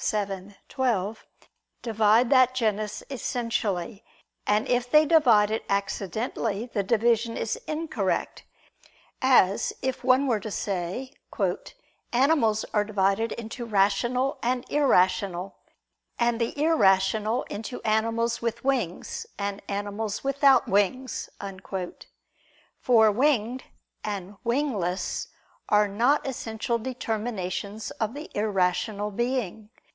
[0.09, 1.27] vii, 12),
[1.83, 4.03] divide that genus essentially:
[4.47, 8.43] and if they divide it accidentally, the division is incorrect:
[9.21, 11.13] as, if one were to say:
[12.11, 15.57] "Animals are divided into rational and irrational;
[16.17, 21.29] and the irrational into animals with wings, and animals without wings";
[22.79, 23.65] for "winged"
[24.03, 25.27] and "wingless"
[25.69, 29.69] are not essential determinations of the irrational being.